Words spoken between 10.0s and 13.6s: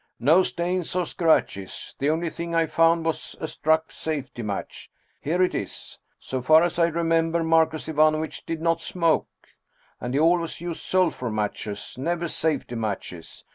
he always used sulphur matches, never safety matches.